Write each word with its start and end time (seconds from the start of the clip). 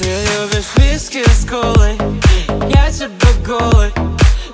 Ты 0.00 0.06
любишь 0.06 0.64
виски 0.76 1.22
с 1.28 1.44
колой? 1.44 1.98
Я 2.70 2.90
тебя 2.90 3.10
голый 3.46 3.92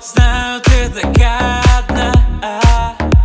Знаю, 0.03 0.59
ты 0.61 0.89
такая 0.89 1.63
одна. 1.79 2.11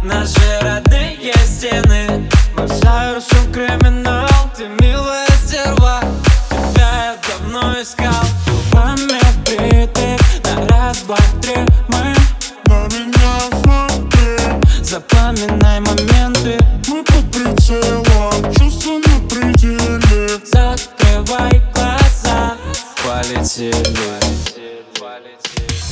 Наши 0.04 0.60
родные 0.60 1.34
стены. 1.44 2.30
Бросаю 2.54 3.16
русским 3.16 3.52
криминал 3.52 4.28
Ты 4.56 4.68
милая 4.80 5.26
стерва. 5.44 6.00
Тебя 6.48 7.06
я 7.06 7.18
давно 7.28 7.82
искал. 7.82 8.24
Губами 8.46 9.18
вбитых 9.40 10.20
На 10.44 10.68
раз, 10.68 10.98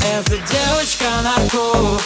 Эта 0.02 0.30
девочка 0.30 1.07
наркоз 1.23 2.02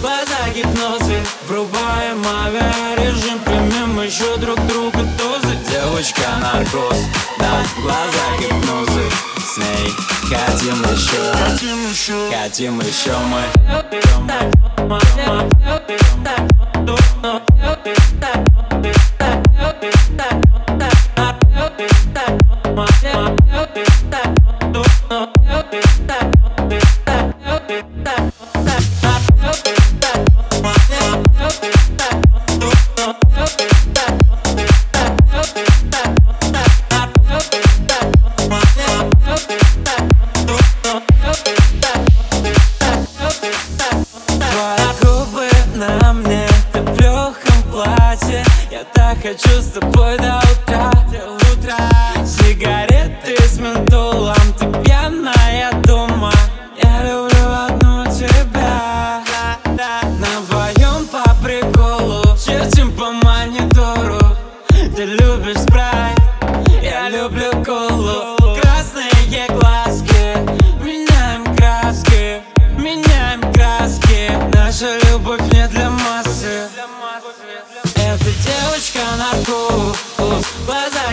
Глаза 0.00 0.48
гипнозы 0.54 1.22
Врубаем 1.48 2.24
авиарежим 2.26 3.38
Примем 3.40 4.00
еще 4.00 4.36
друг 4.36 4.58
другу 4.66 4.98
дозы 5.18 5.56
Девочка 5.70 6.22
наркоз 6.40 6.98
Да, 7.38 7.62
глаза 7.82 8.36
гипнозы. 8.40 9.10
С 9.38 9.56
ней 9.58 9.92
хотим 10.28 10.80
еще 10.82 11.32
Хотим 11.44 11.90
еще. 11.90 12.30
Хотим 12.30 12.80
еще 12.80 13.16
мы. 13.18 13.42
Твои 14.80 15.10
just 49.42 49.76
a 49.76 49.80
boy 49.80 50.16
that 50.16 50.69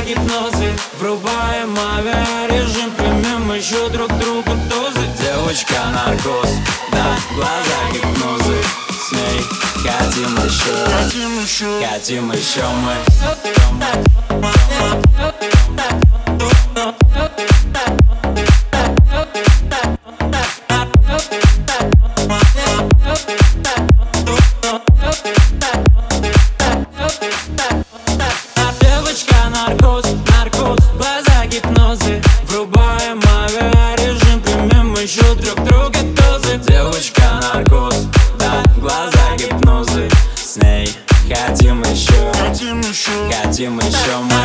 Гипнозы 0.08 0.74
Врубаем 1.00 1.78
авиарежим 1.78 2.92
Примем 2.92 3.52
еще 3.54 3.90
друг 3.90 4.08
другу 4.20 4.52
дозы. 4.70 5.06
Девочка 5.22 5.74
наркоз 5.94 6.50
Да, 6.94 7.18
глаза 7.36 7.92
гипнозы. 7.92 8.58
С 8.90 9.12
ней 9.12 9.42
хотим 9.84 10.34
еще. 10.46 10.72
Хотим 10.86 11.44
еще. 11.44 11.86
Хотим 11.86 12.32
еще 12.32 12.64
мы 12.86 12.96
хотим 43.58 43.80
еще 43.80 44.20
мы. 44.22 44.37